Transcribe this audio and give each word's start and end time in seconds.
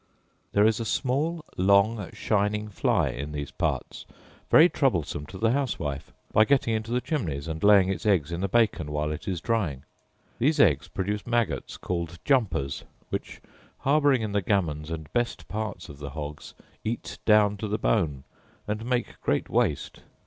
There 0.53 0.65
is 0.65 0.79
a 0.79 0.83
small 0.83 1.45
long 1.57 2.09
shining 2.11 2.69
fly 2.69 3.09
in 3.09 3.33
these 3.33 3.51
parts 3.51 4.07
very 4.49 4.67
troublesome 4.67 5.27
to 5.27 5.37
the 5.37 5.51
housewife, 5.51 6.11
by 6.33 6.43
getting 6.43 6.73
into 6.73 6.89
the 6.89 7.01
chimneys, 7.01 7.47
and 7.47 7.63
laying 7.63 7.89
its 7.89 8.03
eggs 8.03 8.31
in 8.31 8.41
the 8.41 8.47
bacon 8.47 8.91
while 8.91 9.11
it 9.11 9.27
is 9.27 9.39
drying: 9.41 9.83
these 10.39 10.59
eggs 10.59 10.87
produce 10.87 11.27
maggots 11.27 11.77
called 11.77 12.17
jumpers, 12.25 12.83
which, 13.11 13.41
harbouring 13.81 14.23
in 14.23 14.31
the 14.31 14.41
gammons 14.41 14.89
and 14.89 15.13
best 15.13 15.47
parts 15.47 15.87
of 15.87 15.99
the 15.99 16.09
hogs, 16.09 16.55
eat 16.83 17.19
down 17.25 17.55
to 17.57 17.67
the 17.67 17.77
bone, 17.77 18.23
and 18.67 18.83
make 18.87 19.21
great 19.21 19.49
waste. 19.49 19.99